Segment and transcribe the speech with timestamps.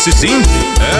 [0.00, 0.28] Esse sim.
[0.80, 0.99] É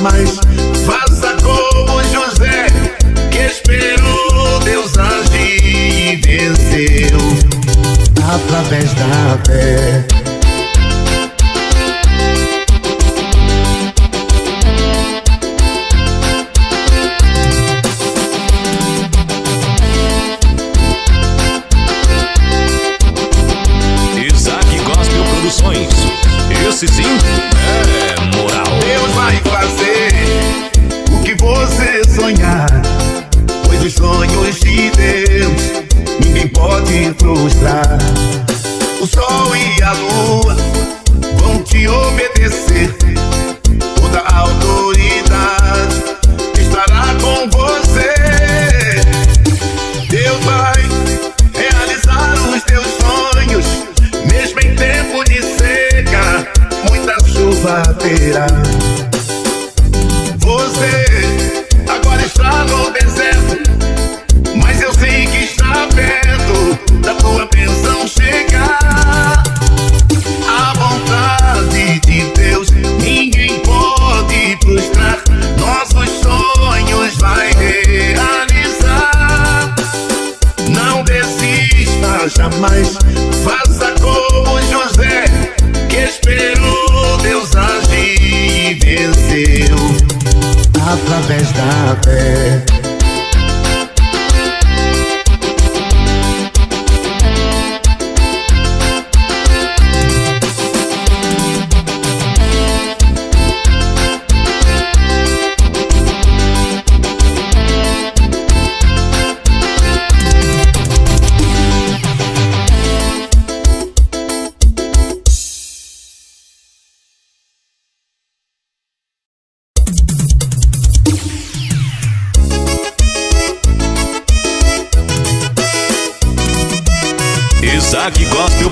[0.00, 0.38] mais.
[0.86, 2.66] Faça como José,
[3.30, 7.18] que esperou Deus agir e venceu
[8.34, 10.09] através da fé.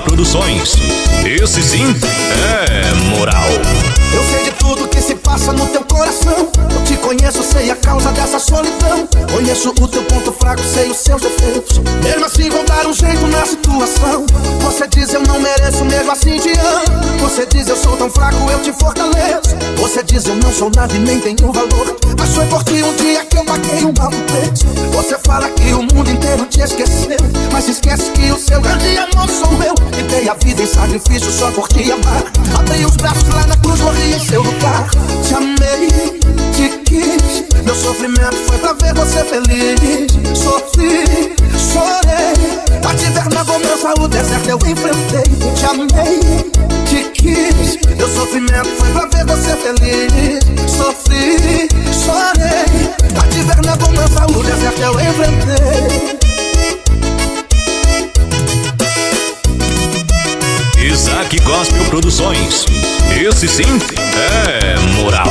[0.01, 0.75] Produções.
[1.25, 3.43] Esse sim é moral.
[5.29, 6.49] Passa no teu coração.
[6.73, 9.07] Eu te conheço, sei a causa dessa solidão.
[9.31, 11.77] Conheço o teu ponto fraco, sei os seus defeitos.
[12.03, 14.25] Mesmo assim, vou dar um jeito na situação.
[14.61, 17.19] Você diz eu não mereço, mesmo assim te amo.
[17.19, 19.55] Você diz eu sou tão fraco, eu te fortaleço.
[19.77, 21.95] Você diz eu não sou nada e nem tenho valor.
[22.17, 24.65] Mas foi por ti um dia que eu paguei um alto preço.
[24.93, 27.17] Você fala que o mundo inteiro te esqueceu.
[27.51, 29.75] Mas esquece que o seu grande amor sou eu.
[29.97, 32.23] E dei a vida em sacrifício só por te amar.
[32.57, 34.89] Abri os braços lá na cruz, morri em seu lugar.
[35.23, 36.19] Te amei,
[36.53, 37.43] te quis.
[37.63, 40.11] Meu sofrimento foi pra ver você feliz.
[40.37, 42.79] Sofri, chorei.
[42.81, 45.53] Pra te ver na cobrança, o deserto eu enfrentei.
[45.55, 46.19] Te amei,
[46.85, 47.77] te quis.
[47.97, 50.43] Meu sofrimento foi pra ver você feliz.
[50.71, 52.89] Sofri, chorei.
[53.13, 56.28] Pra te ver na cobrança, o deserto eu enfrentei.
[60.99, 62.65] Isaac Gospel Produções.
[63.17, 63.63] Esse sim
[64.17, 65.29] é moral.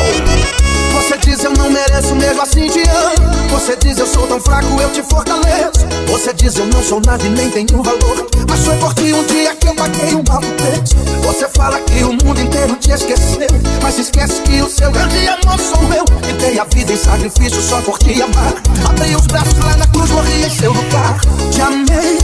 [0.93, 3.51] Você diz eu não mereço, mesmo assim te amo.
[3.51, 5.87] Você diz eu sou tão fraco, eu te fortaleço.
[6.07, 8.27] Você diz eu não sou nada e nem tenho valor.
[8.49, 10.97] Mas foi por ti um dia que eu paguei um alto preço.
[11.23, 13.49] Você fala que o mundo inteiro te esqueceu.
[13.83, 16.07] Mas esquece que o seu grande amor sou eu.
[16.31, 18.55] E dei a vida em sacrifício só por te amar.
[18.89, 21.21] Abri os braços lá na cruz, morri em seu lugar.
[21.53, 22.19] Te amei,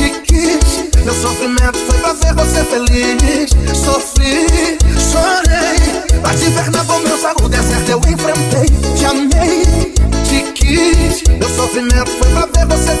[0.00, 1.04] te quis.
[1.04, 3.50] Meu sofrimento foi pra ver você feliz.
[3.76, 4.78] Sofri,
[5.10, 6.20] chorei.
[6.22, 8.68] Pra te ver na cobrança, o deserto eu enfrentei.
[8.96, 9.92] Te amei,
[10.24, 11.22] te quis.
[11.38, 12.99] Meu sofrimento foi pra ver você feliz.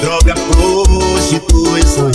[0.00, 2.10] droga, prostituição.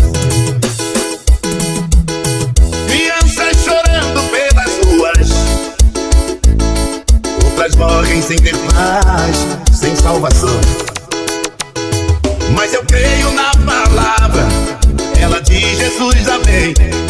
[2.88, 5.30] Crianças chorando pelas ruas,
[7.46, 10.60] outras morrem sem ter paz, sem salvação.
[12.56, 14.46] Mas eu creio na palavra,
[15.20, 17.05] ela diz: Jesus, amém.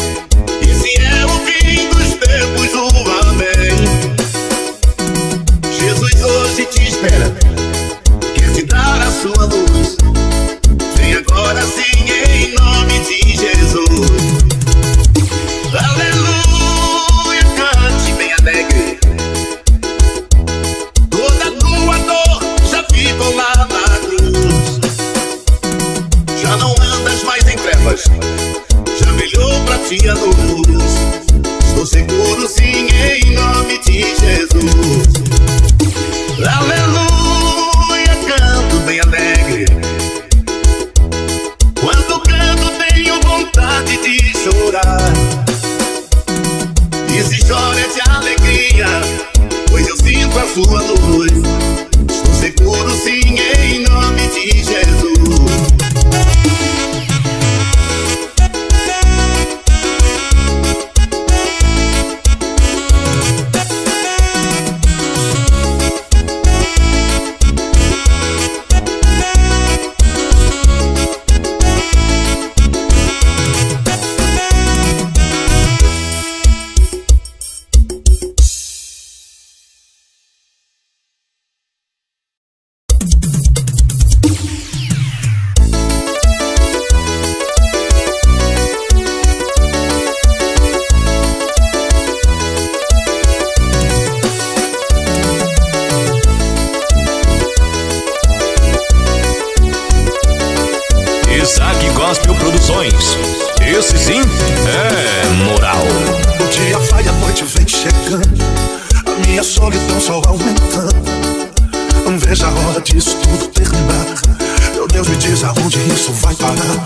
[115.92, 116.84] isso vai parar.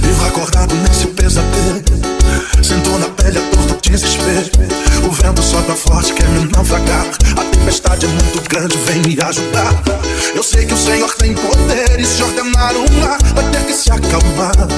[0.00, 1.82] Vivo acordado nesse pesadelo.
[2.62, 4.50] Sinto na pele a dor do desespero.
[5.06, 7.06] O vento sopra forte, quer me naufragar.
[7.36, 9.82] A tempestade é muito grande, vem me ajudar.
[10.34, 13.72] Eu sei que o Senhor tem poder e se ordenar o mar vai ter que
[13.72, 14.68] se acalmar.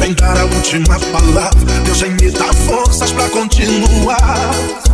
[0.00, 1.50] Vem dar a última palavra.
[1.84, 4.87] Deus vem me dar forças pra continuar.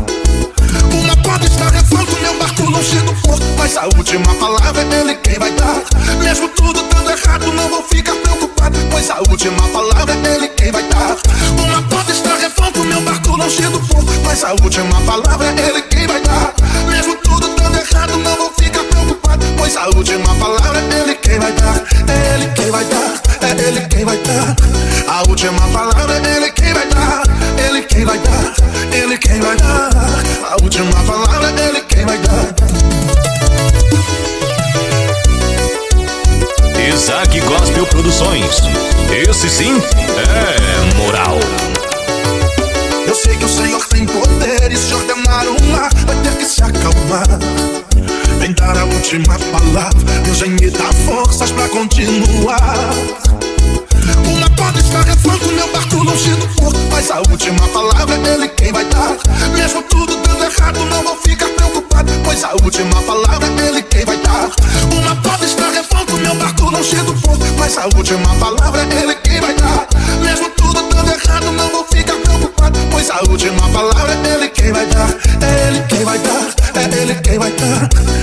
[75.74, 78.13] ele quem vai dar, é ele quem vai dar.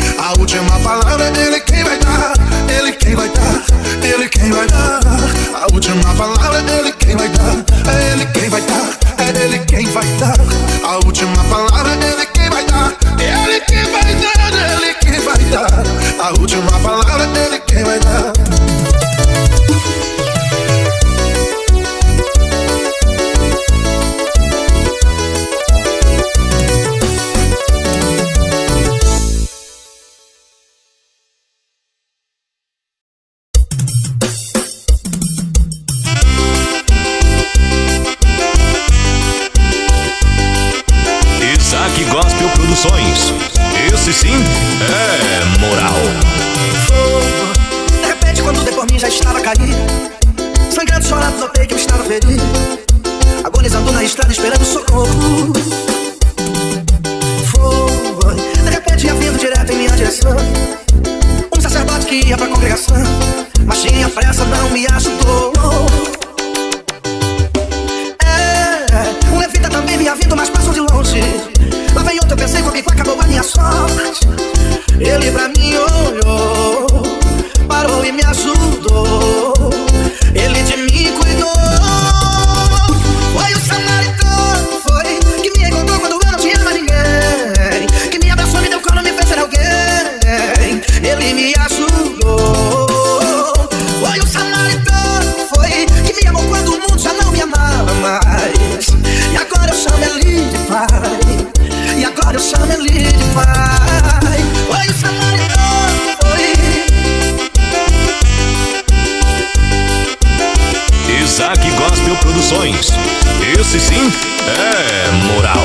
[113.60, 114.12] Esse sim
[114.48, 115.58] é moral.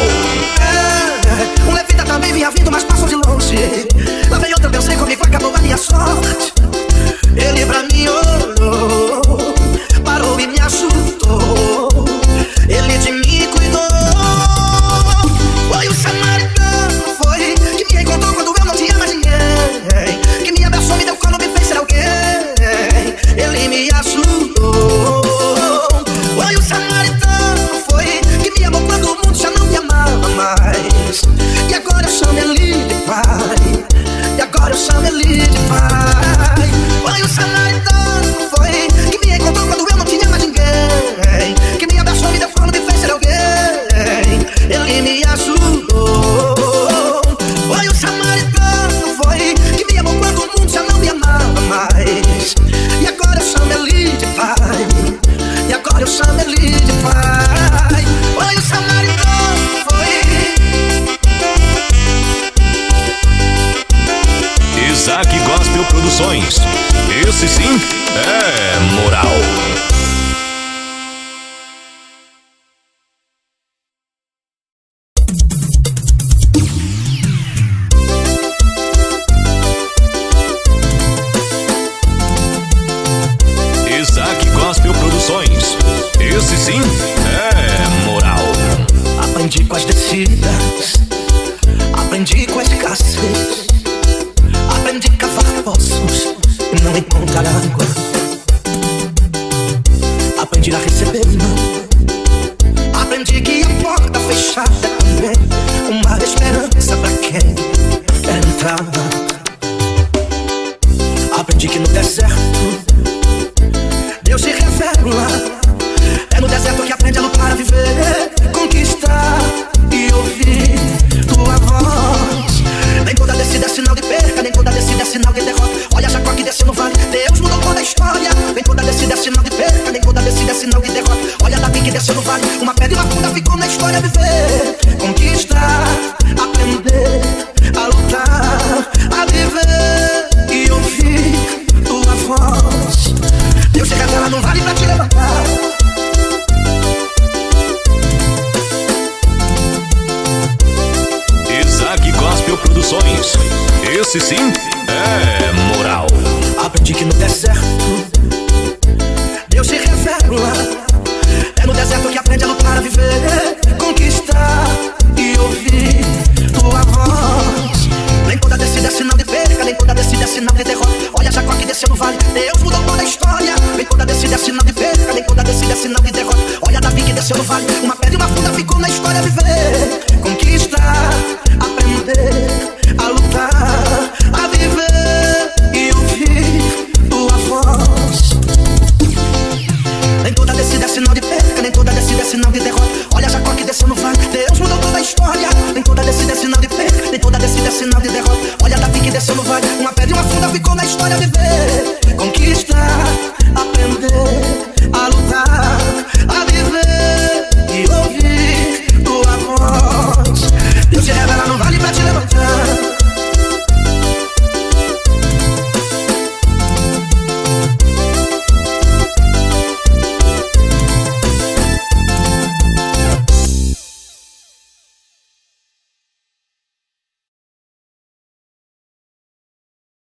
[0.60, 3.56] Ah, um levita também vinha vindo, mas passou de longe.
[4.28, 6.52] Lá vem outra, eu sei comigo, acabou a minha sorte.
[7.36, 7.85] Ele pra mim.